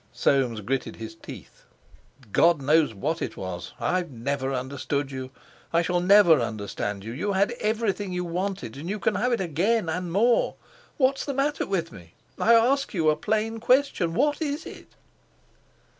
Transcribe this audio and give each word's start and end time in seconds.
Soames 0.11 0.61
gritted 0.61 0.95
his 0.95 1.13
teeth. 1.13 1.61
"God 2.31 2.59
knows 2.59 2.91
what 2.91 3.21
it 3.21 3.37
was. 3.37 3.73
I've 3.79 4.09
never 4.09 4.51
understood 4.51 5.11
you; 5.11 5.29
I 5.71 5.83
shall 5.83 5.99
never 5.99 6.41
understand 6.41 7.03
you. 7.03 7.11
You 7.11 7.33
had 7.33 7.51
everything 7.59 8.11
you 8.11 8.25
wanted; 8.25 8.77
and 8.77 8.89
you 8.89 8.97
can 8.97 9.13
have 9.13 9.31
it 9.31 9.39
again, 9.41 9.89
and 9.89 10.11
more. 10.11 10.55
What's 10.97 11.23
the 11.23 11.35
matter 11.35 11.67
with 11.67 11.91
me? 11.91 12.15
I 12.39 12.55
ask 12.55 12.95
you 12.95 13.11
a 13.11 13.15
plain 13.15 13.59
question: 13.59 14.15
What 14.15 14.41
is 14.41 14.65
it?" 14.65 14.87